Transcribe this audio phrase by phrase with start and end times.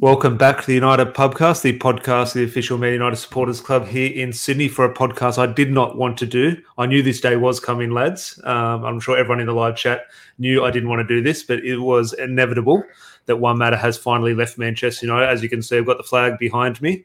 [0.00, 4.12] Welcome back to the United Pubcast, the podcast, the official Man United Supporters Club here
[4.12, 6.56] in Sydney for a podcast I did not want to do.
[6.78, 8.40] I knew this day was coming, lads.
[8.44, 10.02] Um, I'm sure everyone in the live chat
[10.38, 12.84] knew I didn't want to do this, but it was inevitable
[13.26, 15.28] that Juan Mata has finally left Manchester United.
[15.28, 17.04] As you can see, I've got the flag behind me,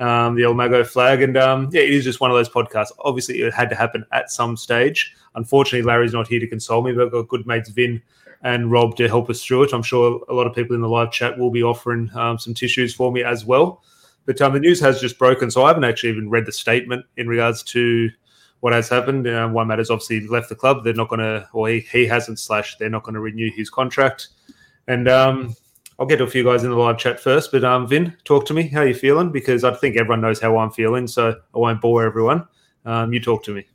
[0.00, 1.22] um, the El Mago flag.
[1.22, 2.90] And um, yeah, it is just one of those podcasts.
[3.04, 5.14] Obviously, it had to happen at some stage.
[5.36, 8.02] Unfortunately, Larry's not here to console me, but I've got good mates Vin
[8.42, 9.72] and Rob to help us through it.
[9.72, 12.54] I'm sure a lot of people in the live chat will be offering um, some
[12.54, 13.82] tissues for me as well.
[14.24, 17.06] But um, the news has just broken, so I haven't actually even read the statement
[17.16, 18.10] in regards to
[18.60, 19.26] what has happened.
[19.26, 20.82] Uh, Juan Mata's obviously left the club.
[20.82, 23.70] They're not going to, or he, he hasn't, slash, they're not going to renew his
[23.70, 24.28] contract.
[24.88, 25.54] And um,
[25.98, 27.52] I'll get to a few guys in the live chat first.
[27.52, 28.68] But um, Vin, talk to me.
[28.68, 29.30] How are you feeling?
[29.30, 32.46] Because I think everyone knows how I'm feeling, so I won't bore everyone.
[32.84, 33.66] Um, you talk to me.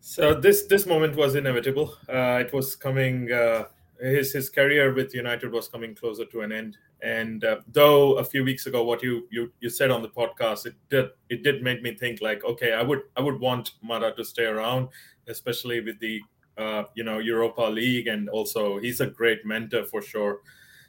[0.00, 1.96] So this this moment was inevitable.
[2.08, 3.30] Uh, it was coming.
[3.30, 3.66] Uh,
[4.02, 6.76] his his career with United was coming closer to an end.
[7.02, 10.66] And uh, though a few weeks ago, what you, you you said on the podcast,
[10.66, 14.12] it did it did make me think like, okay, I would I would want Mata
[14.16, 14.88] to stay around,
[15.28, 16.20] especially with the
[16.58, 20.40] uh, you know Europa League, and also he's a great mentor for sure.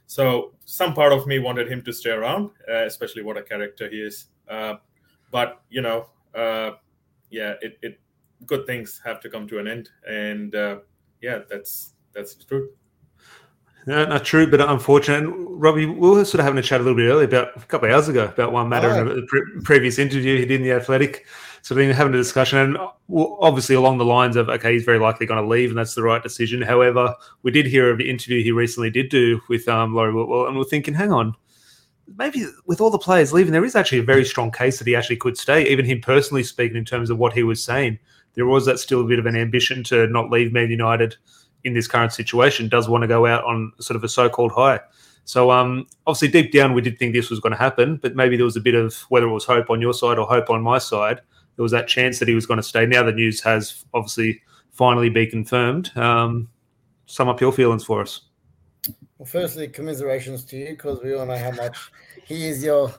[0.07, 3.89] So some part of me wanted him to stay around, uh, especially what a character
[3.89, 4.27] he is.
[4.49, 4.75] Uh,
[5.31, 6.71] but you know, uh,
[7.29, 7.99] yeah, it, it
[8.45, 10.79] good things have to come to an end, and uh,
[11.21, 12.69] yeah, that's that's the truth.
[13.85, 15.29] No, not true, but unfortunate.
[15.35, 17.89] Robbie, we were sort of having a chat a little bit earlier about a couple
[17.89, 19.11] of hours ago about Juan Mata oh.
[19.11, 21.25] in a pre- previous interview he did in the Athletic.
[21.61, 22.77] So we've been having a discussion, and
[23.09, 26.03] obviously along the lines of okay, he's very likely going to leave, and that's the
[26.03, 26.61] right decision.
[26.61, 30.47] However, we did hear of the interview he recently did do with um, Laurie Whitwell,
[30.47, 31.35] and we're thinking, hang on,
[32.17, 34.95] maybe with all the players leaving, there is actually a very strong case that he
[34.95, 35.67] actually could stay.
[35.69, 37.99] Even him personally speaking, in terms of what he was saying,
[38.33, 41.15] there was that still a bit of an ambition to not leave Man United
[41.63, 44.79] in this current situation does want to go out on sort of a so-called high.
[45.25, 48.35] So um, obviously deep down we did think this was going to happen, but maybe
[48.35, 50.61] there was a bit of whether it was hope on your side or hope on
[50.61, 51.21] my side.
[51.55, 52.85] There was that chance that he was going to stay.
[52.85, 54.41] Now the news has obviously
[54.71, 55.95] finally been confirmed.
[55.95, 56.49] Um,
[57.05, 58.21] sum up your feelings for us.
[59.17, 61.77] Well, firstly, commiserations to you because we all know how much
[62.25, 62.93] he is your,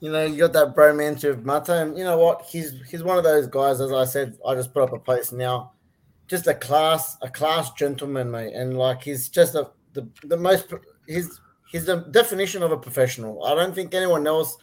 [0.00, 2.42] you know, you got that bromance with Mata, and you know what?
[2.42, 3.80] He's he's one of those guys.
[3.80, 5.72] As I said, I just put up a post now
[6.28, 10.72] just a class, a class gentleman, mate, and like he's just a the, the most
[11.06, 13.44] he's he's the definition of a professional.
[13.44, 14.56] I don't think anyone else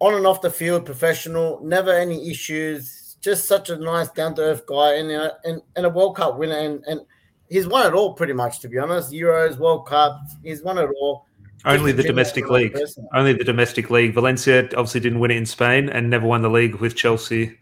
[0.00, 4.42] on and off the field professional, never any issues, just such a nice down to
[4.42, 7.00] earth guy, and, uh, and and a World Cup winner, and and
[7.48, 9.12] he's won it all pretty much to be honest.
[9.12, 11.26] Euros, World Cup, he's won it all.
[11.64, 12.72] Only the domestic league.
[12.72, 13.08] Person.
[13.12, 14.14] Only the domestic league.
[14.14, 17.58] Valencia obviously didn't win it in Spain and never won the league with Chelsea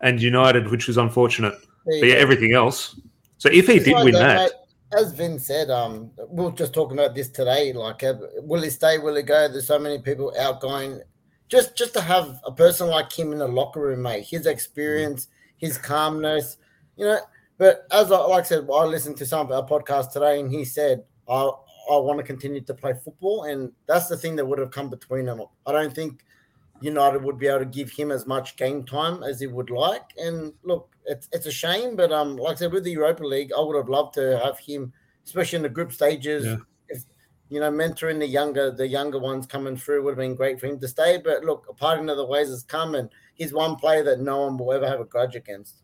[0.00, 1.54] and United, which was unfortunate.
[1.84, 2.98] But yeah, everything else.
[3.38, 4.52] So if he did win that, that
[4.98, 7.72] as Vin said, um, we are just talking about this today.
[7.72, 8.98] Like, uh, will he stay?
[8.98, 9.48] Will he go?
[9.48, 11.00] There's so many people outgoing.
[11.48, 14.26] Just, just to have a person like him in the locker room, mate.
[14.28, 16.56] His experience, his calmness,
[16.96, 17.20] you know.
[17.58, 20.50] But as I like I said, I listened to some of our podcast today, and
[20.50, 21.50] he said, "I,
[21.90, 24.90] I want to continue to play football," and that's the thing that would have come
[24.90, 25.40] between them.
[25.66, 26.24] I don't think
[26.84, 30.10] United would be able to give him as much game time as he would like.
[30.18, 33.52] And look, it's it's a shame, but um, like I said, with the Europa League,
[33.56, 34.92] I would have loved to have him,
[35.24, 36.44] especially in the group stages.
[36.44, 36.56] Yeah.
[36.88, 37.04] If
[37.48, 40.66] you know, mentoring the younger the younger ones coming through would have been great for
[40.66, 41.18] him to stay.
[41.18, 44.42] But look, a parting of the ways has come, and he's one player that no
[44.42, 45.83] one will ever have a grudge against.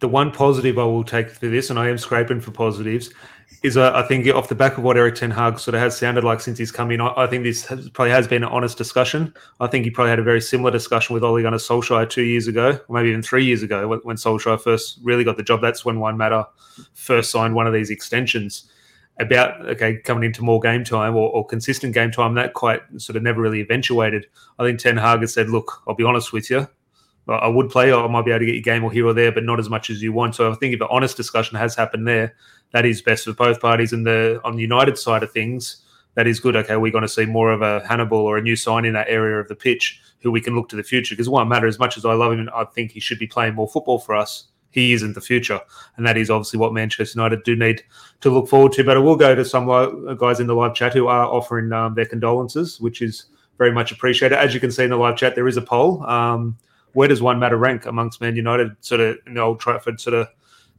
[0.00, 3.10] The one positive I will take for this, and I am scraping for positives,
[3.62, 5.96] is uh, I think off the back of what Eric Ten Hag sort of has
[5.96, 8.48] sounded like since he's come in, I, I think this has, probably has been an
[8.50, 9.32] honest discussion.
[9.60, 12.46] I think he probably had a very similar discussion with Ole Gunnar Solskjaer two years
[12.46, 15.60] ago, or maybe even three years ago when, when Solskjaer first really got the job.
[15.62, 16.48] That's when Juan Mata
[16.94, 18.70] first signed one of these extensions
[19.18, 22.34] about okay coming into more game time or, or, consistent game time.
[22.34, 24.26] That quite sort of never really eventuated.
[24.58, 26.68] I think Ten Hag has said, "Look, I'll be honest with you."
[27.28, 29.12] I would play, or I might be able to get your game or here or
[29.12, 30.36] there, but not as much as you want.
[30.36, 32.34] So I think if an honest discussion has happened there,
[32.72, 33.92] that is best for both parties.
[33.92, 35.82] And the on the United side of things,
[36.14, 36.54] that is good.
[36.56, 39.08] Okay, we're going to see more of a Hannibal or a new sign in that
[39.08, 41.14] area of the pitch who we can look to the future.
[41.14, 43.54] Because Juan Mata as much as I love him, I think he should be playing
[43.54, 44.48] more football for us.
[44.70, 45.60] He isn't the future,
[45.96, 47.82] and that is obviously what Manchester United do need
[48.20, 48.84] to look forward to.
[48.84, 49.66] But I will go to some
[50.16, 53.90] guys in the live chat who are offering um, their condolences, which is very much
[53.90, 54.38] appreciated.
[54.38, 56.04] As you can see in the live chat, there is a poll.
[56.06, 56.58] Um,
[56.96, 60.14] where does Juan Mata rank amongst Man United, sort of in the Old Trafford sort
[60.14, 60.28] of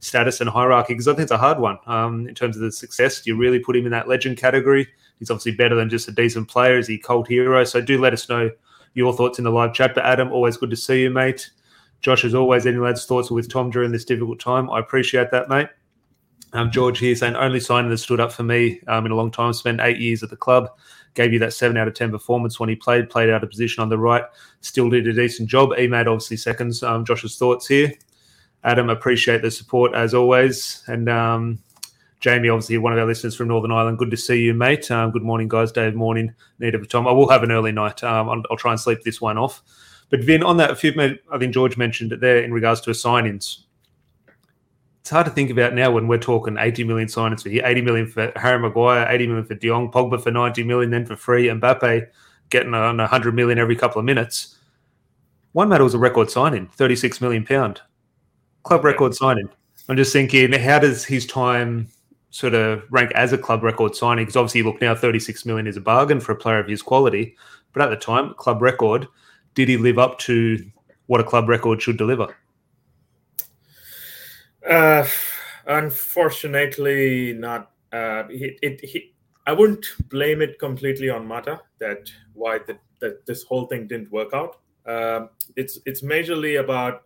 [0.00, 0.92] status and hierarchy?
[0.92, 3.20] Because I think it's a hard one um, in terms of the success.
[3.20, 4.88] Do you really put him in that legend category?
[5.20, 6.76] He's obviously better than just a decent player.
[6.76, 7.62] Is he cult hero?
[7.62, 8.50] So do let us know
[8.94, 9.94] your thoughts in the live chat.
[9.94, 11.52] But Adam, always good to see you, mate.
[12.00, 14.68] Josh, as always, any lads' thoughts with Tom during this difficult time?
[14.70, 15.68] I appreciate that, mate.
[16.52, 19.30] Um, George here saying only signing that stood up for me um, in a long
[19.30, 19.52] time.
[19.52, 20.68] Spent eight years at the club
[21.18, 23.82] gave you that seven out of ten performance when he played, played out of position
[23.82, 24.22] on the right,
[24.60, 25.74] still did a decent job.
[25.76, 26.82] He made obviously seconds.
[26.82, 27.92] Um, Josh's thoughts here.
[28.62, 31.58] Adam, appreciate the support as always, and um,
[32.20, 33.98] Jamie, obviously one of our listeners from Northern Ireland.
[33.98, 34.90] Good to see you, mate.
[34.90, 35.72] Um, good morning, guys.
[35.72, 36.32] Dave, morning.
[36.60, 37.08] Need of time.
[37.08, 38.02] I will have an early night.
[38.04, 39.62] Um, I'll, I'll, try and sleep this one off.
[40.10, 40.92] But Vin, on that, a few,
[41.30, 43.58] I think George mentioned it there in regards to signings.
[45.08, 48.06] It's hard to think about now when we're talking 80 million signings for 80 million
[48.06, 51.46] for Harry Maguire, 80 million for De Jong, Pogba for 90 million, then for free,
[51.46, 52.06] Mbappe
[52.50, 54.58] getting on 100 million every couple of minutes.
[55.54, 57.80] Juan Mata was a record signing, 36 million pound,
[58.64, 59.48] club record signing.
[59.88, 61.88] I'm just thinking, how does his time
[62.28, 64.26] sort of rank as a club record signing?
[64.26, 67.34] Because obviously, look now, 36 million is a bargain for a player of his quality.
[67.72, 69.08] But at the time, club record,
[69.54, 70.62] did he live up to
[71.06, 72.36] what a club record should deliver?
[74.68, 75.06] Uh,
[75.66, 77.70] unfortunately, not.
[77.92, 79.02] Uh, it, it,
[79.46, 84.12] I wouldn't blame it completely on Mata that why the, that this whole thing didn't
[84.12, 84.56] work out.
[84.86, 87.04] Uh, it's it's majorly about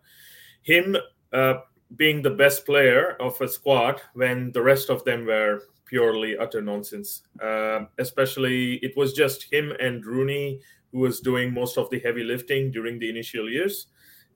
[0.63, 0.97] him
[1.33, 1.55] uh,
[1.95, 6.61] being the best player of a squad when the rest of them were purely utter
[6.61, 7.23] nonsense.
[7.41, 10.59] Uh, especially, it was just him and Rooney
[10.91, 13.87] who was doing most of the heavy lifting during the initial years.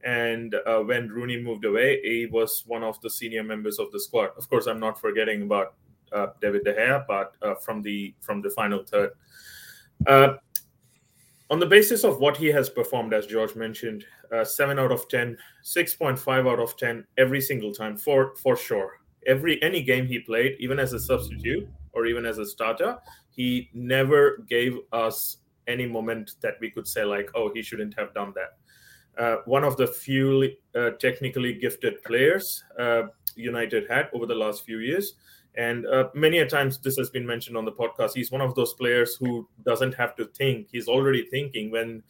[0.08, 4.00] And uh, when Rooney moved away, he was one of the senior members of the
[4.00, 4.30] squad.
[4.38, 5.74] Of course, I'm not forgetting about
[6.14, 9.10] uh, David De Gea, but uh, from the from the final third.
[10.08, 10.36] Uh,
[11.50, 15.10] on the basis of what he has performed, as George mentioned, uh, seven out of
[15.10, 19.02] 10, 6.5 out of 10 every single time for for sure.
[19.26, 22.98] Every any game he played, even as a substitute or even as a starter,
[23.30, 28.14] he never gave us any moment that we could say like, oh, he shouldn't have
[28.14, 28.56] done that.
[29.18, 33.04] Uh, one of the few uh, technically gifted players uh,
[33.36, 35.16] United had over the last few years.
[35.56, 38.12] And uh, many a times this has been mentioned on the podcast.
[38.14, 40.68] He's one of those players who doesn't have to think.
[40.72, 42.04] He's already thinking when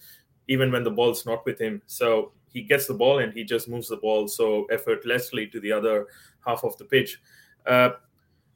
[0.49, 1.81] even when the ball's not with him.
[1.87, 5.71] So he gets the ball and he just moves the ball so effortlessly to the
[5.71, 6.07] other
[6.45, 7.21] half of the pitch.
[7.65, 7.91] Uh,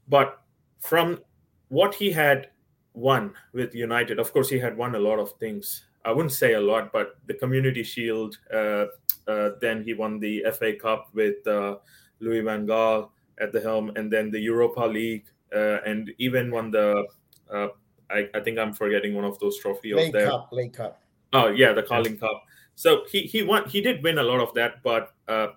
[0.08, 0.42] but
[0.80, 1.20] from
[1.70, 2.50] what he had
[2.94, 5.86] won with United, of course, he had won a lot of things.
[6.06, 8.38] I wouldn't say a lot, but the Community Shield.
[8.54, 8.86] Uh,
[9.28, 11.78] uh, then he won the FA Cup with uh,
[12.20, 13.10] Louis Van Gaal
[13.40, 15.26] at the helm, and then the Europa League,
[15.56, 17.06] uh, and even won the.
[17.52, 17.68] Uh,
[18.10, 20.30] I, I, think I'm forgetting one of those trophies League there.
[20.30, 21.02] Cup, League Cup.
[21.34, 22.44] Oh yeah, the Carling Cup.
[22.76, 23.68] So he he won.
[23.70, 25.48] He did win a lot of that, but uh,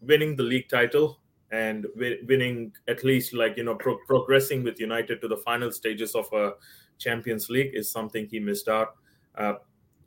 [0.00, 1.18] winning the league title
[1.50, 6.14] and winning at least like you know pro- progressing with United to the final stages
[6.14, 6.52] of a
[6.98, 8.96] Champions League is something he missed out.
[9.36, 9.54] Uh,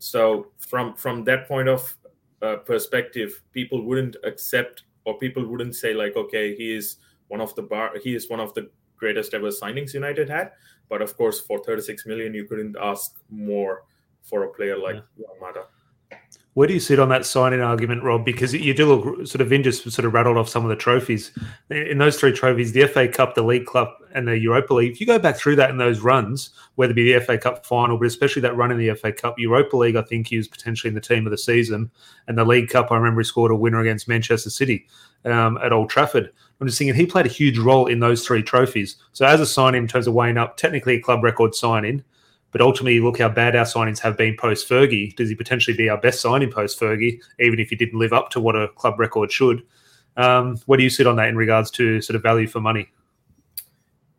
[0.01, 1.95] so from from that point of
[2.41, 7.53] uh, perspective, people wouldn't accept or people wouldn't say like, okay, he is one of
[7.53, 10.53] the bar, he is one of the greatest ever signings United had.
[10.89, 13.83] But of course, for 36 million, you couldn't ask more
[14.23, 15.25] for a player like yeah.
[16.53, 18.25] Where do you sit on that signing argument, Rob?
[18.25, 20.75] Because you do look sort of Vin just sort of rattled off some of the
[20.75, 21.31] trophies.
[21.69, 24.99] In those three trophies, the FA Cup, the League Cup, and the Europa League, if
[24.99, 27.97] you go back through that in those runs, whether it be the FA Cup final,
[27.97, 30.89] but especially that run in the FA Cup, Europa League, I think he was potentially
[30.89, 31.89] in the team of the season.
[32.27, 34.87] And the League Cup, I remember he scored a winner against Manchester City
[35.23, 36.31] um, at Old Trafford.
[36.59, 38.97] I'm just thinking he played a huge role in those three trophies.
[39.13, 42.03] So as a sign in terms of weighing up, technically a club record sign in,
[42.51, 45.15] but ultimately, look how bad our signings have been post Fergie.
[45.15, 48.29] Does he potentially be our best signing post Fergie, even if he didn't live up
[48.31, 49.63] to what a club record should?
[50.17, 52.89] Um, where do you sit on that in regards to sort of value for money?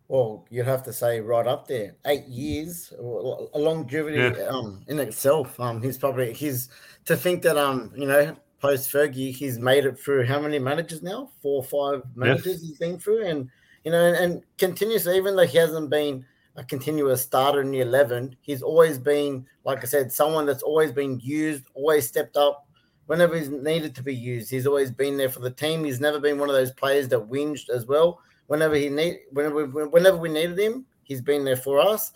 [0.09, 1.95] Well, you'd have to say right up there.
[2.07, 4.47] Eight years, a longevity yeah.
[4.47, 5.59] um, in itself.
[5.59, 6.69] Um, he's probably he's
[7.07, 11.03] to think that um, you know, post Fergie, he's made it through how many managers
[11.03, 11.31] now?
[11.41, 13.49] Four or five managers he's been through, and
[13.85, 16.25] you know, and, and continuously, even though he hasn't been
[16.57, 18.37] a continuous starter in the 11.
[18.43, 22.67] He's always been, like I said, someone that's always been used, always stepped up
[23.07, 24.51] whenever he's needed to be used.
[24.51, 25.85] He's always been there for the team.
[25.85, 28.21] He's never been one of those players that whinged as well.
[28.47, 32.13] Whenever he need, whenever whenever we needed him, he's been there for us.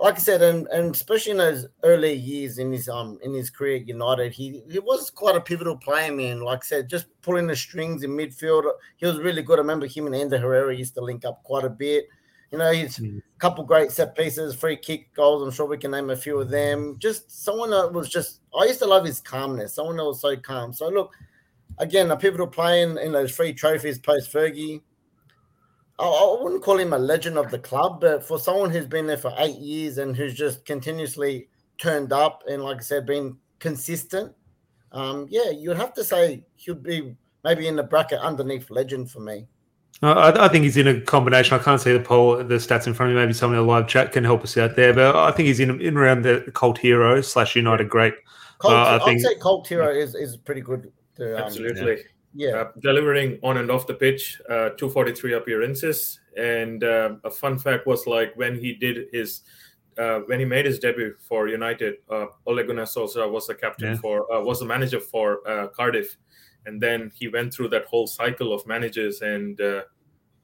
[0.00, 3.50] Like I said, and, and especially in those early years in his um in his
[3.50, 6.40] career at United, he, he was quite a pivotal player, man.
[6.40, 8.64] Like I said, just pulling the strings in midfield,
[8.96, 9.58] he was really good.
[9.58, 12.08] I remember him and Ander Herrera used to link up quite a bit.
[12.50, 13.22] You know, he's a mm.
[13.38, 15.42] couple great set pieces, free kick goals.
[15.42, 16.96] I'm sure we can name a few of them.
[16.98, 19.74] Just someone that was just, I used to love his calmness.
[19.74, 20.72] Someone that was so calm.
[20.72, 21.12] So, look,
[21.78, 24.82] again, a pivotal player in, in those three trophies post Fergie.
[25.98, 29.06] I, I wouldn't call him a legend of the club, but for someone who's been
[29.06, 33.36] there for eight years and who's just continuously turned up and, like I said, been
[33.60, 34.32] consistent,
[34.92, 37.14] um, yeah, you'd have to say he'd be
[37.44, 39.46] maybe in the bracket underneath legend for me.
[40.02, 41.58] I, I, think he's in a combination.
[41.58, 43.22] I can't see the poll, the stats in front of me.
[43.22, 44.94] Maybe someone in the live chat can help us out there.
[44.94, 48.14] But I think he's in in around the cult hero slash United great.
[48.60, 50.90] Cult, uh, I think, I'd say cult hero is, is pretty good.
[51.16, 52.04] To, um, Absolutely.
[52.34, 52.50] Yeah.
[52.50, 56.20] Uh, delivering on and off the pitch, uh, 243 appearances.
[56.36, 59.42] And uh, a fun fact was like when he did his,
[59.98, 63.92] uh, when he made his debut for United, uh, Ole Gunnar Solskjaer was the captain
[63.92, 63.96] yeah.
[63.96, 66.16] for, uh, was the manager for uh, Cardiff.
[66.66, 69.22] And then he went through that whole cycle of managers.
[69.22, 69.82] And uh,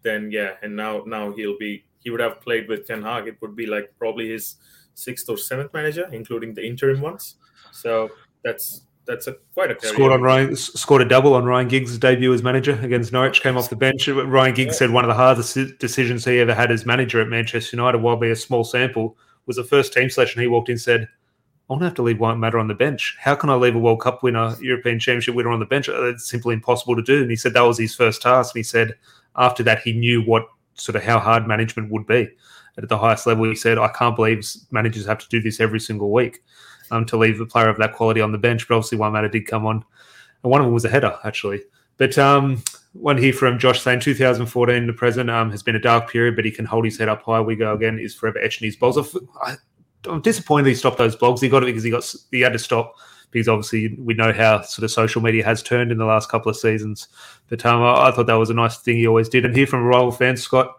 [0.02, 3.28] then, yeah, and now, now he'll be, he would have played with Ten Hag.
[3.28, 4.56] It would be like probably his
[4.94, 7.36] sixth or seventh manager, including the interim ones.
[7.72, 8.10] So
[8.42, 12.32] that's that's a quite a scored on Ryan scored a double on Ryan Giggs' debut
[12.32, 13.40] as manager against Norwich.
[13.40, 14.08] Came off the bench.
[14.08, 14.78] Ryan Giggs yeah.
[14.78, 18.16] said one of the hardest decisions he ever had as manager at Manchester United, while
[18.16, 20.42] being a small sample, was the first team selection.
[20.42, 21.08] He walked in said,
[21.68, 23.16] "I'm gonna have to leave Juan Mata on the bench.
[23.18, 25.88] How can I leave a World Cup winner, European Championship winner on the bench?
[25.88, 28.54] It's simply impossible to do." And he said that was his first task.
[28.54, 28.94] And he said
[29.36, 32.28] after that he knew what sort of how hard management would be
[32.78, 33.44] at the highest level.
[33.44, 36.42] He said, "I can't believe managers have to do this every single week."
[36.90, 38.66] um, to leave a player of that quality on the bench.
[38.68, 39.84] But obviously, Juan Mata did come on,
[40.42, 41.62] and one of them was a header actually.
[41.98, 46.10] But um, one here from Josh saying 2014 to present um, has been a dark
[46.10, 47.40] period, but he can hold his head up high.
[47.40, 49.26] We go again is forever etched in his blogs.
[49.42, 49.54] I,
[50.06, 51.40] am disappointed he stopped those blogs.
[51.40, 52.96] He got it because he got he had to stop
[53.30, 56.50] because obviously we know how sort of social media has turned in the last couple
[56.50, 57.08] of seasons.
[57.48, 59.44] But um, I, I, thought that was a nice thing he always did.
[59.44, 60.74] And here from a rival fan, Scott,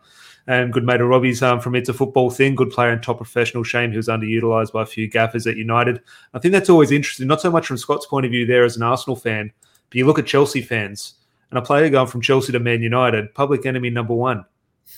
[0.47, 3.17] and good mate of Robbie's um, from It's a Football Thing, good player and top
[3.17, 3.63] professional.
[3.63, 6.01] Shame he was underutilized by a few gaffers at United.
[6.33, 8.77] I think that's always interesting, not so much from Scott's point of view there as
[8.77, 9.51] an Arsenal fan,
[9.89, 11.15] but you look at Chelsea fans
[11.51, 14.45] and a player going from Chelsea to Man United, public enemy number one.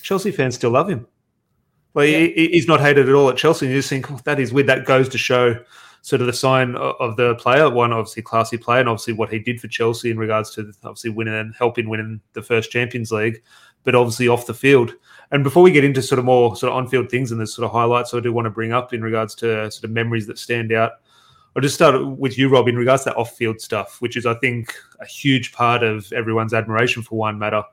[0.03, 1.07] Chelsea fans still love him.
[1.93, 2.19] Well, yeah.
[2.19, 3.65] he, he's not hated at all at Chelsea.
[3.65, 4.67] And you just think oh, that is weird.
[4.67, 5.55] That goes to show
[6.01, 7.69] sort of the sign of the player.
[7.69, 11.10] One, obviously, classy player, and obviously what he did for Chelsea in regards to obviously
[11.10, 13.41] winning and helping winning the first Champions League,
[13.84, 14.93] but obviously off the field.
[15.31, 17.65] And before we get into sort of more sort of on-field things and the sort
[17.65, 20.39] of highlights, I do want to bring up in regards to sort of memories that
[20.39, 20.93] stand out.
[21.55, 24.36] I'll just start with you, Rob, in regards to that off-field stuff, which is, I
[24.36, 27.65] think, a huge part of everyone's admiration for Juan Mata.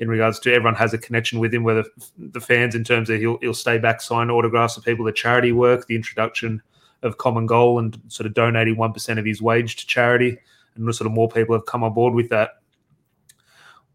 [0.00, 1.84] In regards to everyone has a connection with him, whether
[2.18, 5.52] the fans, in terms of he'll, he'll stay back, sign autographs for people, the charity
[5.52, 6.60] work, the introduction
[7.02, 10.36] of Common Goal, and sort of donating one percent of his wage to charity,
[10.74, 12.60] and sort of more people have come on board with that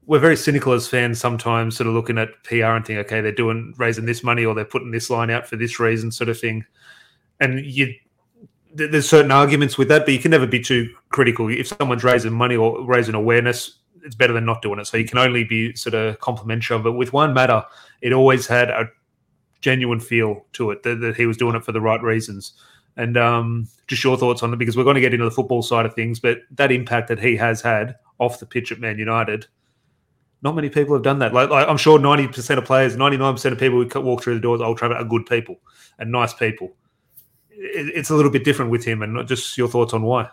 [0.09, 3.31] we're very cynical as fans sometimes, sort of looking at PR and thinking, okay, they're
[3.31, 6.39] doing raising this money or they're putting this line out for this reason, sort of
[6.39, 6.65] thing.
[7.39, 7.93] And you,
[8.73, 11.47] there's certain arguments with that, but you can never be too critical.
[11.47, 14.85] If someone's raising money or raising awareness, it's better than not doing it.
[14.85, 16.91] So you can only be sort of complimentary of it.
[16.91, 17.65] With Juan Mata,
[18.01, 18.89] it always had a
[19.61, 22.53] genuine feel to it that, that he was doing it for the right reasons.
[22.97, 25.61] And um, just your thoughts on it, because we're going to get into the football
[25.61, 28.97] side of things, but that impact that he has had off the pitch at Man
[28.97, 29.47] United
[30.41, 31.33] not many people have done that.
[31.33, 34.61] Like, like I'm sure 90% of players, 99% of people who walk through the doors
[34.61, 35.59] Old Trafford are good people
[35.97, 36.75] and nice people.
[37.49, 40.29] It, it's a little bit different with him, and just your thoughts on why.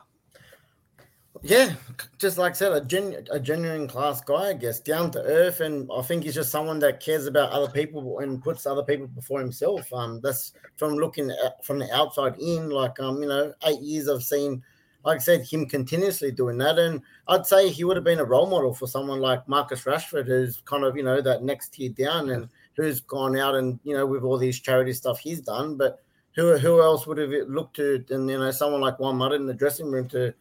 [1.49, 1.75] Yeah,
[2.19, 5.89] just like I said, a, a genuine class guy, I guess, down to earth, and
[5.97, 9.39] I think he's just someone that cares about other people and puts other people before
[9.39, 9.93] himself.
[9.93, 12.71] Um, that's from looking at, from the outside in.
[12.71, 14.63] Like, um, you know, eight years I've seen
[15.05, 16.81] like I said, him continuously doing that.
[16.81, 20.27] And I'd say he would have been a role model for someone like Marcus Rashford,
[20.27, 23.97] who's kind of, you know, that next tier down and who's gone out and, you
[23.97, 25.77] know, with all these charity stuff he's done.
[25.77, 26.03] But
[26.35, 29.47] who who else would have looked to and you know, someone like Juan Mata in
[29.47, 30.35] the dressing room to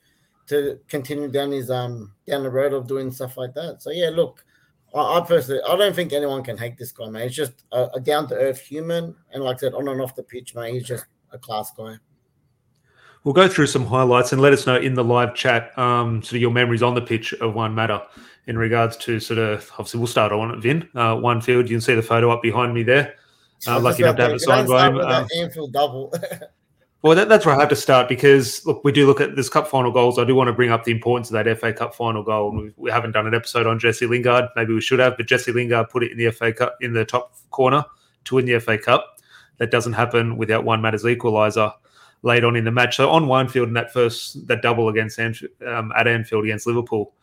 [0.48, 3.82] to continue down his um down the road of doing stuff like that.
[3.82, 4.46] So yeah, look,
[4.94, 7.24] I, I personally I don't think anyone can hate this guy, man.
[7.24, 10.16] He's just a, a down to earth human, and like I said, on and off
[10.16, 11.96] the pitch, man, he's just a class guy.
[13.24, 16.34] We'll go through some highlights and let us know in the live chat um, sort
[16.34, 18.06] of your memories on the pitch of Juan Mata
[18.46, 20.88] in regards to sort of obviously we'll start on it, Vin.
[20.94, 23.16] Uh, one field, you can see the photo up behind me there.
[23.68, 24.98] Uh, lucky enough to have it signed by him.
[25.00, 26.14] Um, Anfield double.
[27.06, 29.48] well, that, that's where I have to start because look, we do look at this
[29.48, 30.18] cup final goals.
[30.18, 32.52] I do want to bring up the importance of that FA Cup final goal.
[32.52, 34.46] We, we haven't done an episode on Jesse Lingard.
[34.56, 37.06] Maybe we should have, but Jesse Lingard put it in the FA Cup in the
[37.06, 37.86] top corner
[38.24, 39.20] to win the FA Cup.
[39.60, 41.72] That doesn't happen without Juan Mata's equaliser
[42.24, 42.96] late on in the match.
[42.96, 47.14] So on Winefield in that first that double against um, at Anfield against Liverpool,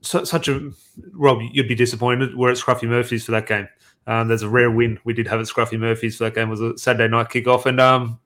[0.00, 0.68] so, such a
[1.12, 2.36] Rob, you'd be disappointed.
[2.36, 3.68] We're at Scruffy Murphy's for that game.
[4.08, 6.48] Um, there's a rare win we did have at Scruffy Murphy's for that game.
[6.48, 7.66] It was a Saturday night kickoff.
[7.66, 8.18] And um,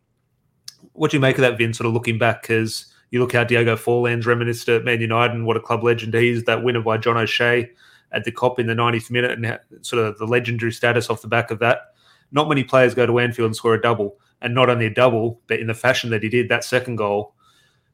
[0.93, 1.75] what do you make of that, Vin?
[1.75, 5.47] Sort of looking back because you look how Diego Forlan's reminisced at Man United and
[5.47, 6.45] what a club legend he is.
[6.45, 7.71] That winner by John O'Shea
[8.13, 11.29] at the Kop in the 90th minute and sort of the legendary status off the
[11.29, 11.95] back of that.
[12.33, 15.41] Not many players go to Anfield and score a double and not only a double,
[15.47, 17.35] but in the fashion that he did, that second goal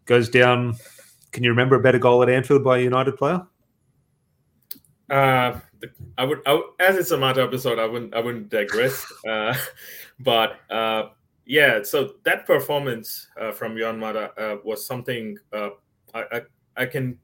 [0.05, 0.75] goes down.
[1.33, 3.47] Can you remember a better goal at Anfield by a United player?
[5.09, 5.61] Uh,
[6.19, 9.07] I would, I as it's a Mata episode, I wouldn't, I wouldn't digress.
[9.27, 9.55] Uh,
[10.21, 11.09] but uh,
[11.45, 15.71] yeah, so that performance uh, from Juan Mata uh, was something uh,
[16.15, 16.41] I, I,
[16.77, 17.19] I can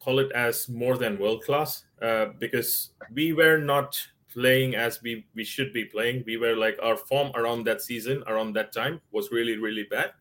[0.00, 4.00] call it as more than world class uh, because we were not
[4.32, 6.24] playing as we we should be playing.
[6.26, 10.12] We were like our form around that season, around that time, was really really bad.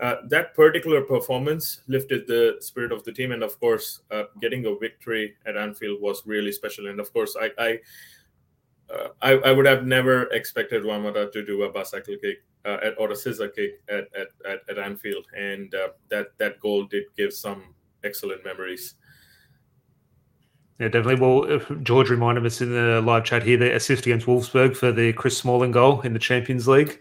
[0.00, 4.66] Uh, that particular performance lifted the spirit of the team, and of course, uh, getting
[4.66, 6.88] a victory at Anfield was really special.
[6.88, 7.78] And of course, I I,
[8.92, 12.78] uh, I, I, would have never expected Juan Mata to do a bicycle kick uh,
[12.84, 16.84] at, or a scissor kick at at, at, at Anfield, and uh, that that goal
[16.84, 18.94] did give some excellent memories.
[20.78, 21.20] Yeah, definitely.
[21.20, 25.12] Well, George reminded us in the live chat here the assist against Wolfsburg for the
[25.12, 26.98] Chris Smalling goal in the Champions League.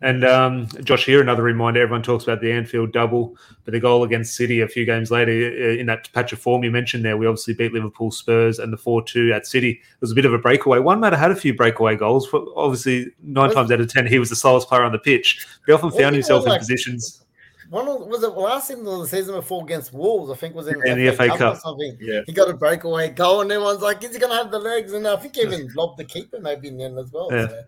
[0.00, 4.04] And um, Josh, here another reminder: everyone talks about the Anfield double, but the goal
[4.04, 7.16] against City a few games later uh, in that patch of form you mentioned there,
[7.16, 9.70] we obviously beat Liverpool, Spurs, and the four-two at City.
[9.70, 10.78] It was a bit of a breakaway.
[10.78, 12.28] Juan Mata had a few breakaway goals.
[12.32, 15.44] Obviously, nine times out of ten, he was the slowest player on the pitch.
[15.66, 17.24] He often found himself in like, positions.
[17.70, 20.30] One was it last season or the season before against Wolves?
[20.30, 21.56] I think was in, in the FA, Cup, Cup.
[21.56, 21.98] or something.
[22.00, 24.58] Yeah, he got a breakaway goal, and everyone's like, "Is he going to have the
[24.60, 27.28] legs?" And I think he even lobbed the keeper maybe in the end as well.
[27.30, 27.48] Yeah.
[27.48, 27.64] So.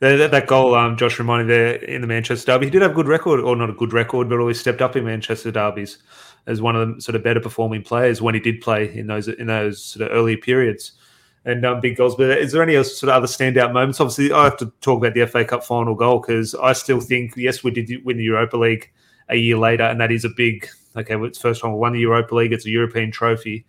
[0.00, 2.94] That, that, goal, um, Josh reminded there in the Manchester derby, he did have a
[2.94, 5.98] good record, or not a good record, but always stepped up in Manchester derbies
[6.46, 9.28] as one of the sort of better performing players when he did play in those
[9.28, 10.92] in those sort of early periods
[11.44, 12.16] and um, big goals.
[12.16, 14.00] But is there any sort of other standout moments?
[14.00, 17.34] Obviously, I have to talk about the FA Cup final goal because I still think
[17.36, 18.90] yes, we did win the Europa League
[19.28, 21.16] a year later, and that is a big okay.
[21.16, 22.52] Well, it's first time we won the Europa League.
[22.52, 23.64] It's a European trophy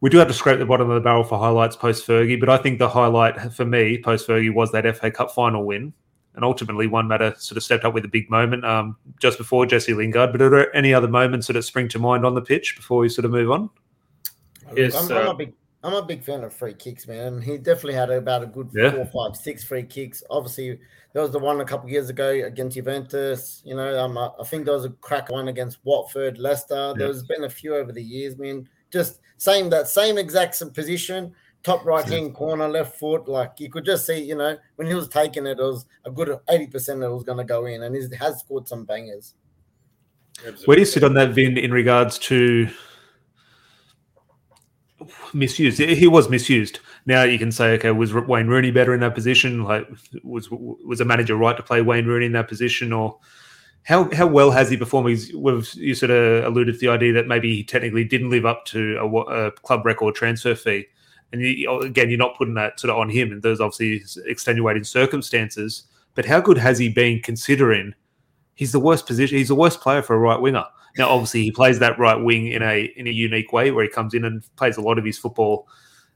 [0.00, 2.48] we do have to scrape the bottom of the barrel for highlights post Fergie, but
[2.48, 5.92] I think the highlight for me post Fergie was that FA Cup final win.
[6.34, 9.66] And ultimately, Juan Mata sort of stepped up with a big moment um, just before
[9.66, 10.32] Jesse Lingard.
[10.32, 13.08] But are there any other moments that spring to mind on the pitch before we
[13.08, 13.70] sort of move on?
[14.74, 15.52] Yes, I'm, uh, I'm, a big,
[15.84, 17.40] I'm a big fan of free kicks, man.
[17.40, 18.90] He definitely had about a good yeah.
[18.90, 20.24] four, five, six free kicks.
[20.28, 20.76] Obviously,
[21.12, 23.62] there was the one a couple years ago against Juventus.
[23.64, 26.74] You know, um, I think there was a crack one against Watford, Leicester.
[26.74, 26.94] Yeah.
[26.96, 31.84] There's been a few over the years, man just same that same exact position, top
[31.84, 33.28] right hand corner, left foot.
[33.28, 36.10] Like you could just see, you know, when he was taking it, it was a
[36.10, 39.34] good eighty percent that was going to go in, and he has scored some bangers.
[40.38, 40.64] Absolutely.
[40.64, 42.68] Where do you sit on that, Vin, in regards to
[45.32, 45.78] misused?
[45.78, 46.80] He was misused.
[47.06, 49.64] Now you can say, okay, was Wayne Rooney better in that position?
[49.64, 49.86] Like,
[50.22, 53.18] was was a manager right to play Wayne Rooney in that position, or
[53.84, 55.10] how how well has he performed?
[55.10, 58.46] He's, we've, you sort of alluded to the idea that maybe he technically didn't live
[58.46, 60.86] up to a, a club record transfer fee,
[61.32, 63.30] and you, again, you're not putting that sort of on him.
[63.30, 65.84] And there's obviously extenuating circumstances.
[66.14, 67.94] But how good has he been considering
[68.54, 69.36] he's the worst position?
[69.36, 70.64] He's the worst player for a right winger.
[70.96, 73.90] Now, obviously, he plays that right wing in a in a unique way where he
[73.90, 75.68] comes in and plays a lot of his football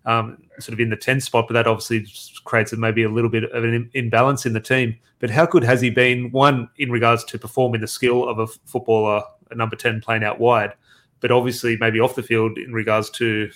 [0.04, 2.06] um, sort of in the 10 spot, but that obviously
[2.44, 4.96] creates maybe a little bit of an imbalance in the team.
[5.18, 8.46] But how good has he been, one, in regards to performing the skill of a
[8.46, 10.72] footballer, a number 10 playing out wide,
[11.20, 13.50] but obviously maybe off the field in regards to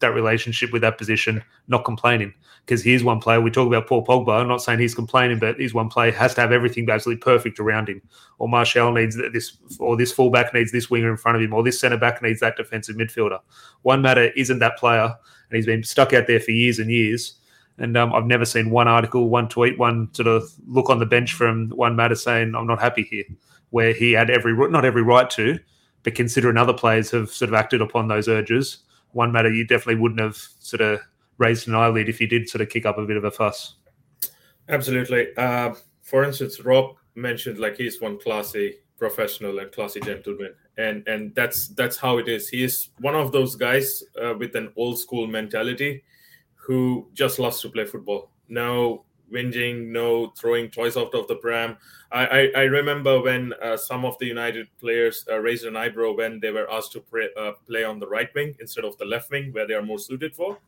[0.00, 2.32] that relationship with that position, not complaining.
[2.64, 5.60] Because he's one player, we talk about Paul Pogba, I'm not saying he's complaining, but
[5.60, 8.00] he's one player has to have everything absolutely perfect around him.
[8.38, 11.62] Or Martial needs this, or this fullback needs this winger in front of him, or
[11.62, 13.40] this centre back needs that defensive midfielder.
[13.82, 15.14] Juan Mata isn't that player
[15.50, 17.34] and he's been stuck out there for years and years.
[17.78, 21.06] And um, I've never seen one article, one tweet, one sort of look on the
[21.06, 23.24] bench from Juan Mata saying, "I'm not happy here,"
[23.70, 25.58] where he had every not every right to,
[26.04, 28.78] but considering other players have sort of acted upon those urges,
[29.12, 31.00] Juan Mata you definitely wouldn't have sort of
[31.38, 33.74] raised an eyelid if he did sort of kick up a bit of a fuss.
[34.68, 35.36] Absolutely.
[35.36, 41.34] Uh, for instance, Rob mentioned like he's one classy professional and classy gentleman and and
[41.34, 42.48] that's that's how it is.
[42.48, 46.04] He is one of those guys uh, with an old school mentality
[46.54, 48.30] who just loves to play football.
[48.48, 51.76] No whinging no throwing toys out of the pram.
[52.12, 56.12] I i, I remember when uh, some of the united players uh, raised an eyebrow
[56.12, 59.04] when they were asked to pray, uh, play on the right wing instead of the
[59.04, 60.58] left wing where they are more suited for.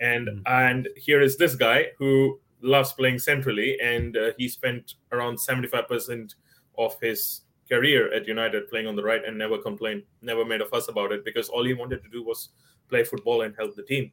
[0.00, 0.42] And mm.
[0.46, 6.34] and here is this guy who loves playing centrally and uh, he spent around 75%
[6.76, 10.66] of his career at United playing on the right and never complained, never made a
[10.66, 12.50] fuss about it because all he wanted to do was
[12.88, 14.10] play football and help the team.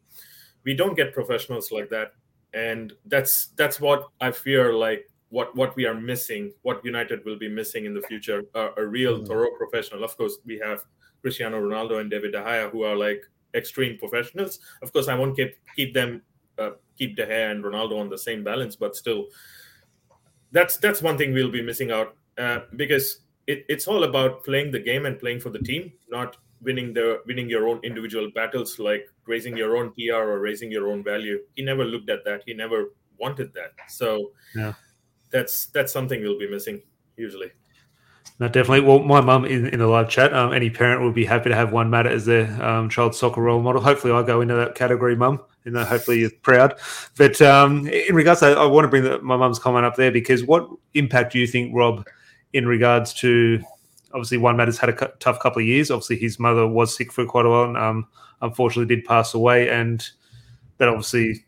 [0.63, 2.13] We don't get professionals like that,
[2.53, 7.37] and that's that's what I fear like what what we are missing, what United will
[7.37, 9.27] be missing in the future, uh, a real mm.
[9.27, 10.03] thorough professional.
[10.03, 10.83] Of course, we have
[11.21, 13.21] Cristiano Ronaldo and David De Gea who are like
[13.53, 14.59] extreme professionals.
[14.81, 16.21] Of course, I won't keep keep them
[16.57, 19.27] uh, keep De Gea and Ronaldo on the same balance, but still,
[20.51, 24.71] that's that's one thing we'll be missing out uh, because it, it's all about playing
[24.71, 28.79] the game and playing for the team, not winning the winning your own individual battles,
[28.79, 31.39] like raising your own PR or raising your own value.
[31.55, 32.43] He never looked at that.
[32.45, 33.73] He never wanted that.
[33.87, 34.73] So yeah.
[35.31, 36.81] that's that's something we'll be missing
[37.17, 37.51] usually.
[38.37, 38.81] No, definitely.
[38.81, 41.55] Well, my mum in, in the live chat, um, any parent would be happy to
[41.55, 43.81] have Juan Mata as their um, child soccer role model.
[43.81, 45.39] Hopefully, I go into that category, mum.
[45.63, 46.75] Know, hopefully you're proud.
[47.17, 50.11] But um, in regards to, I want to bring the, my mum's comment up there
[50.11, 52.05] because what impact do you think, Rob,
[52.55, 53.61] in regards to
[54.13, 55.91] obviously Juan Mata's had a cu- tough couple of years.
[55.91, 58.07] Obviously, his mother was sick for quite a while and um,
[58.41, 59.69] unfortunately did pass away.
[59.69, 60.07] And
[60.77, 61.43] that obviously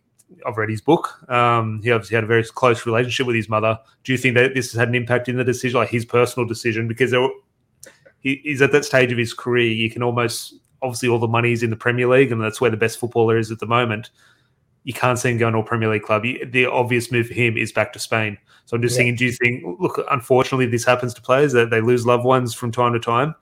[0.45, 1.17] I've read his book.
[1.31, 3.79] Um, he obviously had a very close relationship with his mother.
[4.03, 6.45] Do you think that this has had an impact in the decision, like his personal
[6.45, 6.89] decision?
[6.89, 7.29] Because were,
[8.19, 11.53] he, he's at that stage of his career, you can almost obviously all the money
[11.53, 14.09] is in the Premier League, and that's where the best footballer is at the moment.
[14.87, 16.23] You can't see him going to a Premier League club.
[16.23, 18.37] The obvious move for him is back to Spain.
[18.63, 18.99] So I'm just yeah.
[18.99, 19.81] thinking, do you think?
[19.81, 23.35] Look, unfortunately, this happens to players that they lose loved ones from time to time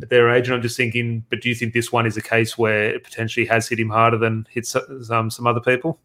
[0.00, 0.46] at their age.
[0.46, 3.02] And I'm just thinking, but do you think this one is a case where it
[3.02, 5.98] potentially has hit him harder than hit some some other people?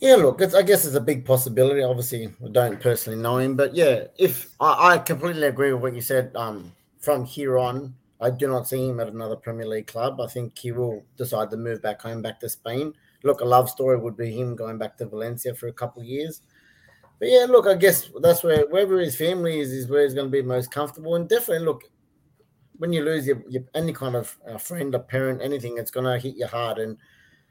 [0.00, 1.82] Yeah, look, I guess it's a big possibility.
[1.82, 5.94] Obviously, I don't personally know him, but yeah, if I, I completely agree with what
[5.94, 6.36] you said.
[6.36, 6.72] Um,
[7.04, 10.20] from here on, I do not see him at another Premier League club.
[10.20, 12.94] I think he will decide to move back home, back to Spain.
[13.24, 16.08] Look, a love story would be him going back to Valencia for a couple of
[16.08, 16.42] years.
[17.18, 20.26] But yeah, look, I guess that's where wherever his family is, is where he's going
[20.26, 21.16] to be most comfortable.
[21.16, 21.84] And definitely, look,
[22.76, 26.06] when you lose your, your any kind of a friend, a parent, anything, it's going
[26.06, 26.78] to hit you hard.
[26.78, 26.96] And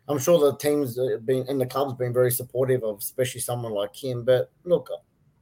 [0.07, 3.95] I'm sure the teams been in the club's been very supportive of, especially someone like
[3.95, 4.23] him.
[4.23, 4.89] But look,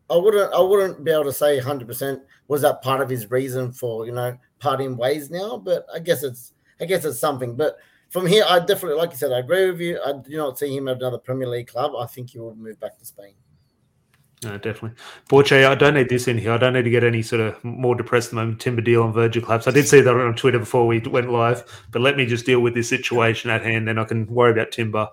[0.09, 3.31] I wouldn't I wouldn't be able to say 100 percent was that part of his
[3.31, 5.57] reason for you know parting ways now.
[5.57, 7.55] But I guess it's I guess it's something.
[7.55, 7.77] But
[8.11, 9.97] from here, I definitely like you said, I agree with you.
[10.05, 11.93] I do not see him at another Premier League club.
[11.97, 13.35] I think he will move back to Spain.
[14.43, 14.97] No, definitely.
[15.29, 16.51] Borche, I don't need this in here.
[16.51, 18.59] I don't need to get any sort of more depressed moment.
[18.59, 19.67] Timber deal on Virgil Claps.
[19.67, 22.59] I did see that on Twitter before we went live, but let me just deal
[22.59, 25.07] with this situation at hand, then I can worry about Timber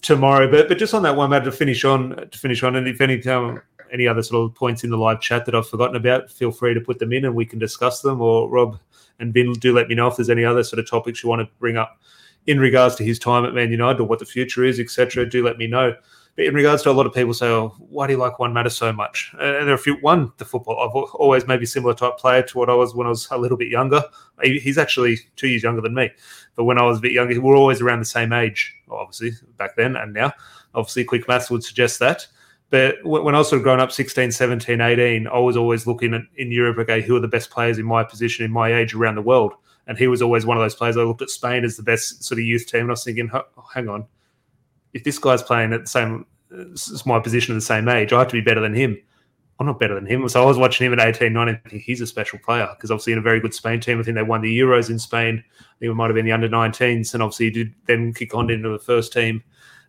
[0.00, 0.50] tomorrow.
[0.50, 3.02] But but just on that Juan Mata to finish on to finish on, and if
[3.02, 3.60] any um,
[3.92, 6.72] any other sort of points in the live chat that I've forgotten about, feel free
[6.72, 8.22] to put them in and we can discuss them.
[8.22, 8.78] Or Rob
[9.18, 11.40] and Vin, do let me know if there's any other sort of topics you want
[11.40, 12.00] to bring up
[12.46, 15.28] in regards to his time at Man United or what the future is, etc.
[15.28, 15.94] Do let me know.
[16.36, 18.52] But in regards to a lot of people say, oh, why do you like Juan
[18.52, 19.30] Mata so much?
[19.32, 20.78] And there are a few, one, the football.
[20.80, 23.58] I've always maybe similar type player to what I was when I was a little
[23.58, 24.02] bit younger.
[24.42, 26.10] He's actually two years younger than me.
[26.54, 29.32] But when I was a bit younger, we were always around the same age, obviously,
[29.56, 30.32] back then and now.
[30.74, 32.26] Obviously, quick maths would suggest that.
[32.70, 36.14] But when I was sort of growing up 16, 17, 18, I was always looking
[36.14, 38.94] at in Europe, okay, who are the best players in my position, in my age
[38.94, 39.54] around the world?
[39.90, 40.96] And he was always one of those players.
[40.96, 43.28] I looked at Spain as the best sort of youth team, and I was thinking,
[43.34, 44.06] oh, hang on,
[44.94, 48.12] if this guy's playing at the same uh, it's my position at the same age,
[48.12, 48.96] I have to be better than him.
[49.58, 50.26] I'm not better than him.
[50.28, 51.80] So I was watching him at 18, 19.
[51.80, 54.00] He's a special player because obviously in a very good Spain team.
[54.00, 55.44] I think they won the Euros in Spain.
[55.60, 57.12] I think it might have been the under 19s.
[57.12, 59.42] And obviously he did then kick on into the first team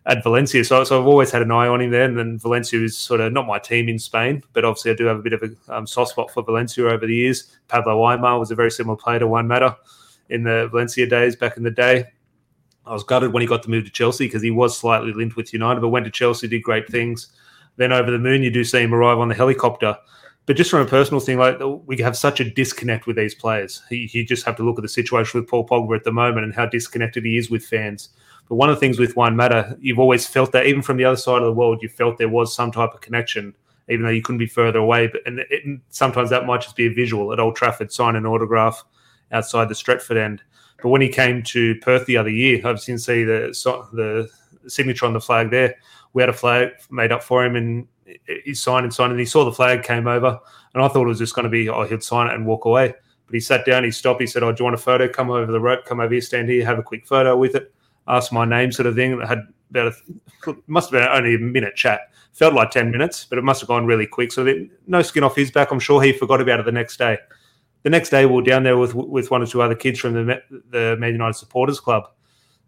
[0.06, 0.64] at Valencia.
[0.64, 2.04] So, so I've always had an eye on him there.
[2.04, 5.04] And then Valencia is sort of not my team in Spain, but obviously I do
[5.04, 7.56] have a bit of a um, soft spot for Valencia over the years.
[7.68, 9.76] Pablo Aimar was a very similar player to Juan Mata
[10.28, 12.06] in the Valencia days back in the day.
[12.84, 15.36] I was gutted when he got to move to Chelsea because he was slightly linked
[15.36, 17.32] with United, but went to Chelsea, did great things.
[17.76, 19.96] Then over the moon, you do see him arrive on the helicopter.
[20.46, 23.80] But just from a personal thing, like we have such a disconnect with these players.
[23.90, 26.44] You, you just have to look at the situation with Paul Pogba at the moment
[26.44, 28.08] and how disconnected he is with fans.
[28.48, 31.04] But one of the things with Juan Mata, you've always felt that even from the
[31.04, 33.54] other side of the world, you felt there was some type of connection,
[33.88, 35.06] even though you couldn't be further away.
[35.06, 38.26] But and it, sometimes that might just be a visual at Old Trafford, sign an
[38.26, 38.84] autograph
[39.30, 40.42] outside the Stretford end.
[40.82, 43.48] But when he came to Perth the other year, I've seen see the
[43.92, 44.28] the
[44.68, 45.76] signature on the flag there.
[46.12, 47.86] We had a flag made up for him, and
[48.44, 50.38] he signed and signed, and he saw the flag came over,
[50.74, 52.64] and I thought it was just going to be oh he'd sign it and walk
[52.64, 52.94] away.
[53.26, 55.08] But he sat down, he stopped, he said, "Oh, do you want a photo?
[55.08, 57.72] Come over the rope, come over here, stand here, have a quick photo with it."
[58.08, 59.20] Asked my name, sort of thing.
[59.22, 59.92] I had about
[60.46, 62.00] a, must have been only a minute chat.
[62.32, 64.32] Felt like ten minutes, but it must have gone really quick.
[64.32, 65.70] So no skin off his back.
[65.70, 67.18] I'm sure he forgot about it the next day
[67.82, 70.14] the next day we were down there with with one or two other kids from
[70.14, 72.04] the the Man United supporters club,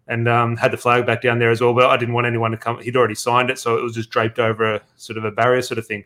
[0.07, 1.73] and um, had the flag back down there as well.
[1.73, 2.79] But I didn't want anyone to come.
[2.81, 5.61] He'd already signed it, so it was just draped over a sort of a barrier
[5.61, 6.03] sort of thing.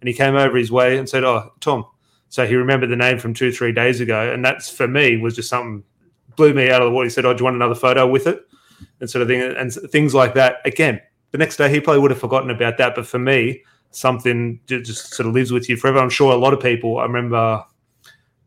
[0.00, 1.86] And he came over his way and said, "Oh, Tom."
[2.28, 5.34] So he remembered the name from two three days ago, and that's for me was
[5.34, 5.82] just something
[6.36, 7.06] blew me out of the water.
[7.06, 8.46] He said, "Oh, do you want another photo with it?"
[9.00, 10.56] And sort of thing, and things like that.
[10.64, 14.60] Again, the next day he probably would have forgotten about that, but for me, something
[14.66, 15.98] just sort of lives with you forever.
[15.98, 16.98] I'm sure a lot of people.
[16.98, 17.64] I remember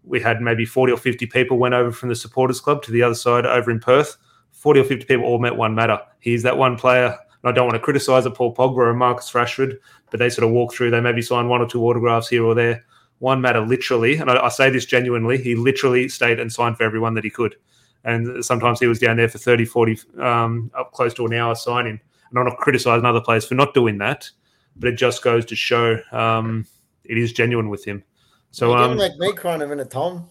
[0.03, 3.03] we had maybe 40 or 50 people went over from the supporters club to the
[3.03, 4.17] other side over in Perth.
[4.51, 6.05] 40 or 50 people all met Juan Mata.
[6.19, 7.17] He's that one player.
[7.45, 9.77] I don't want to criticize a Paul Pogba or Marcus Rashford,
[10.09, 10.91] but they sort of walk through.
[10.91, 12.85] They maybe sign one or two autographs here or there.
[13.19, 16.83] Juan Mata literally, and I, I say this genuinely, he literally stayed and signed for
[16.83, 17.55] everyone that he could.
[18.03, 21.55] And sometimes he was down there for 30, 40, um, up close to an hour
[21.55, 21.99] signing.
[22.29, 24.29] And I'm not criticizing other players for not doing that,
[24.75, 26.65] but it just goes to show um,
[27.05, 28.03] it is genuine with him.
[28.51, 30.29] So you um, make me cry in a minute, Tom.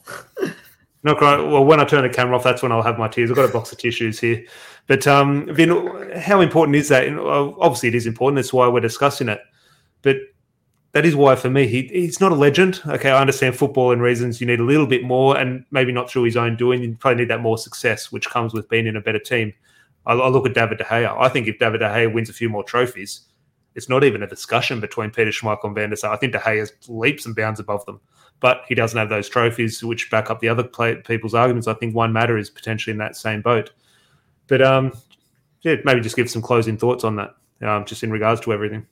[1.03, 1.37] not cry.
[1.37, 3.31] Well, when I turn the camera off, that's when I'll have my tears.
[3.31, 4.45] I've got a box of tissues here.
[4.87, 7.09] But um, Vin, how important is that?
[7.19, 8.37] Obviously, it is important.
[8.37, 9.41] That's why we're discussing it.
[10.03, 10.17] But
[10.93, 12.81] that is why, for me, he, he's not a legend.
[12.87, 16.11] Okay, I understand football and reasons you need a little bit more, and maybe not
[16.11, 16.83] through his own doing.
[16.83, 19.53] You probably need that more success, which comes with being in a better team.
[20.07, 21.17] I, I look at David De Gea.
[21.19, 23.23] I think if David De Gea wins a few more trophies,
[23.75, 26.13] it's not even a discussion between Peter Schmeichel and Van der Sar.
[26.13, 28.01] I think De Gea is leaps and bounds above them
[28.43, 31.69] but he doesn't have those trophies, which back up the other play, people's arguments.
[31.69, 33.71] I think Juan Mata is potentially in that same boat.
[34.49, 34.93] But um,
[35.63, 38.85] yeah, maybe just give some closing thoughts on that, um, just in regards to everything.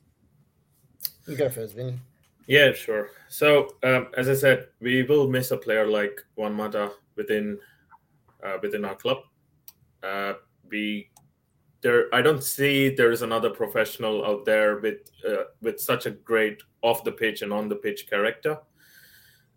[1.31, 1.99] You go first, Vinny.
[2.47, 3.11] Yeah, sure.
[3.29, 7.59] So um, as I said, we will miss a player like Juan Mata within
[8.45, 9.19] uh, within our club.
[10.03, 10.35] Uh,
[10.69, 11.11] we
[11.83, 16.11] there, I don't see there is another professional out there with uh, with such a
[16.11, 18.59] great off the pitch and on the pitch character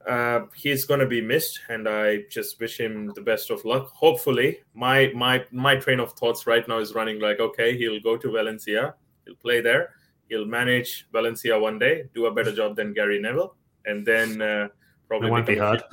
[0.08, 3.92] uh, he's going to be missed, and I just wish him the best of luck.
[3.92, 8.18] Hopefully, my my my train of thoughts right now is running like, okay, he'll go
[8.18, 9.92] to Valencia, he'll play there,
[10.34, 14.67] he'll manage Valencia one day, do a better job than Gary Neville, and then uh,
[15.08, 15.84] probably won't be hard.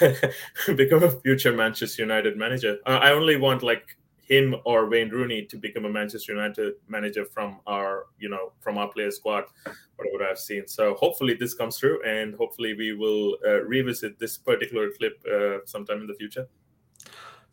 [0.76, 2.78] become a future Manchester United manager.
[2.86, 7.26] Uh, I only want like him or Wayne Rooney to become a Manchester United manager
[7.26, 9.44] from our, you know, from our player squad,
[9.96, 10.66] whatever I've seen.
[10.66, 15.58] So hopefully this comes through, and hopefully we will uh, revisit this particular clip uh,
[15.66, 16.46] sometime in the future.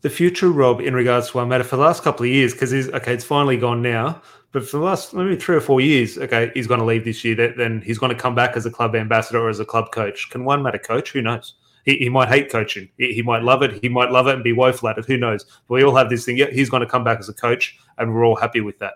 [0.00, 2.70] The future, Rob, in regards to our Mata for the last couple of years, because
[2.70, 4.22] he's okay, it's finally gone now.
[4.52, 7.24] But for the last maybe three or four years, okay, he's going to leave this
[7.24, 7.34] year.
[7.34, 10.28] Then he's going to come back as a club ambassador or as a club coach.
[10.30, 11.10] Can Juan Mata coach?
[11.12, 11.54] Who knows?
[11.84, 12.88] He, he might hate coaching.
[12.98, 13.82] He, he, might love it.
[13.82, 15.06] He might love it and be woeful at it.
[15.06, 15.44] Who knows?
[15.66, 16.36] But we all have this thing.
[16.36, 18.94] Yeah, he's going to come back as a coach, and we're all happy with that.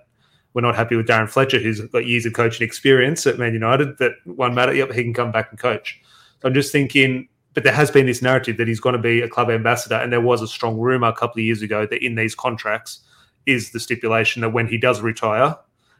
[0.53, 3.99] We're not happy with Darren Fletcher, who's got years of coaching experience at Man United.
[3.99, 4.77] That Juan Mata.
[4.77, 6.01] Yep, he can come back and coach.
[6.41, 7.29] So I'm just thinking.
[7.55, 10.13] But there has been this narrative that he's going to be a club ambassador, and
[10.13, 13.01] there was a strong rumor a couple of years ago that in these contracts
[13.47, 15.57] is the stipulation that when he does retire,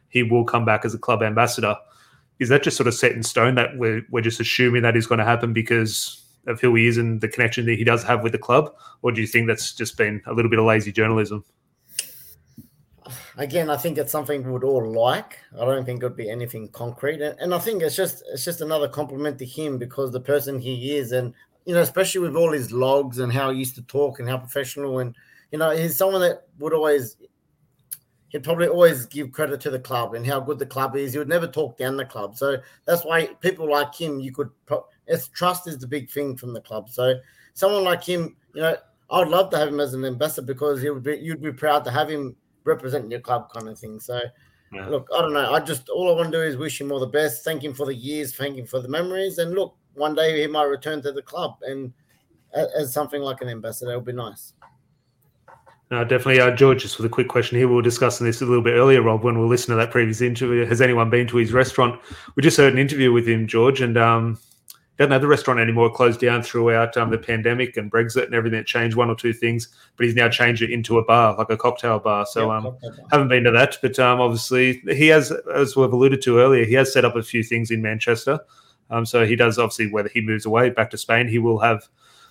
[0.09, 1.75] he will come back as a club ambassador.
[2.39, 5.07] Is that just sort of set in stone that we're, we're just assuming that is
[5.07, 8.23] going to happen because of who he is and the connection that he does have
[8.23, 10.91] with the club, or do you think that's just been a little bit of lazy
[10.91, 11.43] journalism?
[13.37, 15.37] Again, I think it's something we would all like.
[15.55, 18.43] I don't think it would be anything concrete, and, and I think it's just it's
[18.43, 21.33] just another compliment to him because the person he is, and
[21.65, 24.37] you know, especially with all his logs and how he used to talk and how
[24.37, 25.15] professional, and
[25.51, 27.17] you know, he's someone that would always
[28.37, 31.13] he'd probably always give credit to the club and how good the club is.
[31.13, 32.37] He would never talk down the club.
[32.37, 34.51] So that's why people like him, you could
[35.07, 36.89] it's trust is the big thing from the club.
[36.89, 37.15] So
[37.55, 38.77] someone like him, you know,
[39.09, 41.51] I would love to have him as an ambassador because he would be you'd be
[41.51, 43.99] proud to have him representing your club kind of thing.
[43.99, 44.21] So
[44.71, 44.87] yeah.
[44.87, 45.51] look, I don't know.
[45.51, 47.73] I just all I want to do is wish him all the best, thank him
[47.73, 51.01] for the years, thank him for the memories, and look, one day he might return
[51.01, 51.91] to the club and
[52.53, 54.53] as something like an ambassador, it would be nice.
[55.89, 56.41] No, definitely.
[56.41, 57.67] Uh, George, just with a quick question here.
[57.67, 59.91] We were discussing this a little bit earlier, Rob, when we were listening to that
[59.91, 60.65] previous interview.
[60.65, 62.01] Has anyone been to his restaurant?
[62.35, 64.37] We just heard an interview with him, George, and um,
[64.97, 65.87] doesn't have the restaurant anymore.
[65.87, 68.59] It closed down throughout um, the pandemic and Brexit and everything.
[68.59, 71.49] It changed one or two things, but he's now changed it into a bar, like
[71.49, 72.25] a cocktail bar.
[72.25, 72.77] So yeah, um, bar.
[73.11, 76.73] haven't been to that, but um, obviously he has, as we've alluded to earlier, he
[76.73, 78.39] has set up a few things in Manchester.
[78.89, 81.87] Um, so he does obviously whether he moves away back to Spain, he will have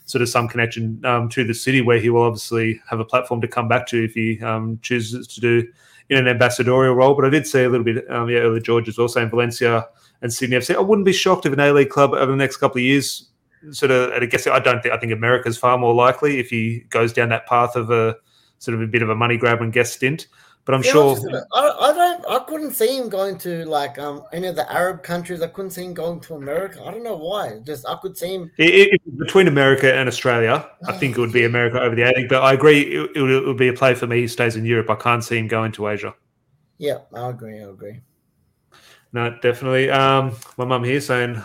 [0.07, 3.41] sort of some connection um, to the city where he will obviously have a platform
[3.41, 5.69] to come back to if he um, chooses to do
[6.09, 7.15] in an ambassadorial role.
[7.15, 9.87] But I did say a little bit um, yeah, earlier, George as well, saying Valencia
[10.23, 10.75] and Sydney FC.
[10.75, 13.29] I wouldn't be shocked if an A League club over the next couple of years
[13.71, 14.11] sort of.
[14.13, 14.95] I guess I don't think.
[14.95, 18.17] I think America's far more likely if he goes down that path of a
[18.59, 20.29] sort of a bit of a money grab and guest stint.
[20.67, 21.17] But I'm yeah, sure.
[21.55, 22.27] I, I, don't.
[22.29, 25.41] I couldn't see him going to like um any of the Arab countries.
[25.41, 26.83] I couldn't see him going to America.
[26.85, 27.61] I don't know why.
[27.65, 30.69] Just I could see him it, it, between America and Australia.
[30.89, 33.31] I think it would be America over the A But I agree, it, it, would,
[33.31, 34.23] it would be a play for me.
[34.23, 34.91] He stays in Europe.
[34.91, 36.15] I can't see him going to Asia.
[36.79, 37.61] Yeah, I agree.
[37.61, 38.01] I agree.
[39.13, 39.89] No, definitely.
[39.89, 41.41] Um, my mum here saying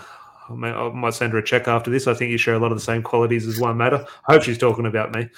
[0.50, 2.08] I might, send her a check after this.
[2.08, 4.08] I think you share a lot of the same qualities as Juan Mata.
[4.28, 5.30] I hope she's talking about me.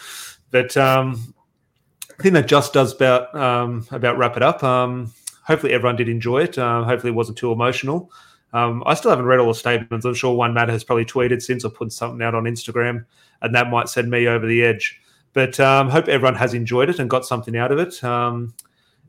[0.52, 1.34] But um,
[2.20, 4.64] I think that just does about um, about wrap it up.
[4.64, 6.58] Um, hopefully, everyone did enjoy it.
[6.58, 8.12] Um, hopefully, it wasn't too emotional.
[8.54, 10.06] Um, I still haven't read all the statements.
[10.06, 13.06] I'm sure Juan Mata has probably tweeted since or put something out on Instagram,
[13.42, 15.02] and that might send me over the edge.
[15.34, 18.04] But um, hope everyone has enjoyed it and got something out of it.
[18.04, 18.54] Um,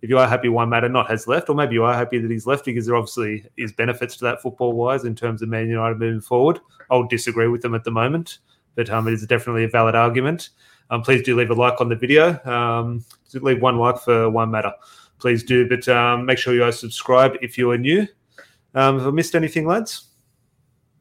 [0.00, 2.30] if you are happy Juan Mata not has left, or maybe you are happy that
[2.30, 5.68] he's left because there obviously is benefits to that football wise in terms of Man
[5.68, 6.60] United moving forward.
[6.90, 8.38] I'll disagree with them at the moment,
[8.74, 10.50] but um, it is definitely a valid argument.
[10.90, 12.38] Um, please do leave a like on the video.
[12.44, 14.74] Um, leave one like for Juan Mata.
[15.18, 18.06] Please do, but um, make sure you guys subscribe if you are new.
[18.74, 20.08] Um, have I missed anything, lads?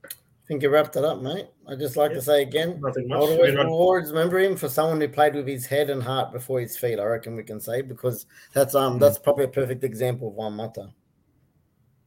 [0.05, 0.09] I
[0.47, 1.47] think you wrapped it up, mate.
[1.67, 2.15] I just like Yeah.
[2.15, 3.17] to say again, Nothing much.
[3.19, 4.09] always rewards.
[4.11, 6.99] Remember him for someone who played with his head and heart before his feet.
[6.99, 10.53] I reckon we can say because that's um that's probably a perfect example of Juan
[10.53, 10.89] Mata.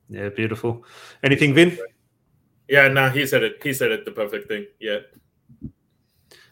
[0.08, 0.84] Yeah, beautiful.
[1.24, 1.76] Anything, Vin?
[2.68, 3.60] Yeah, no, he said it.
[3.62, 4.04] He said it.
[4.04, 4.66] The perfect thing.
[4.78, 4.98] Yeah.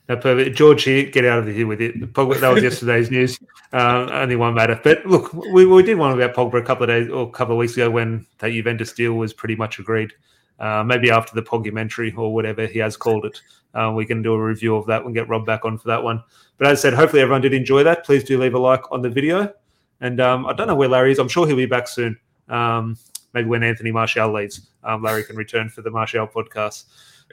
[0.08, 0.56] No, perfect.
[0.56, 1.98] George, here, get out of here with it.
[2.12, 3.38] Pogba, that was yesterday's news.
[3.72, 4.78] Um, only one Mata.
[4.82, 7.54] But look, we, we did one about Pogba a couple of days or a couple
[7.54, 10.12] of weeks ago when that Juventus deal was pretty much agreed.
[10.60, 13.40] Uh, maybe after the Pogumentary or whatever he has called it.
[13.74, 16.02] Uh, we can do a review of that and get Rob back on for that
[16.02, 16.22] one.
[16.58, 18.04] But as I said, hopefully everyone did enjoy that.
[18.04, 19.52] Please do leave a like on the video.
[20.00, 21.18] And um, I don't know where Larry is.
[21.18, 22.16] I'm sure he'll be back soon.
[22.48, 22.96] Um,
[23.32, 26.84] maybe when Anthony Martial leaves, um, Larry can return for the Martial podcast.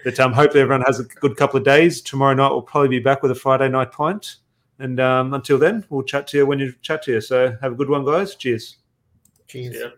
[0.04, 2.02] But um, hopefully everyone has a good couple of days.
[2.02, 4.38] Tomorrow night we'll probably be back with a Friday night pint.
[4.80, 7.22] And um, until then, we'll chat to you when you chat to you.
[7.22, 8.36] So have a good one, guys.
[8.36, 8.78] Cheers.
[9.48, 9.76] Cheers.
[9.80, 9.90] Yeah.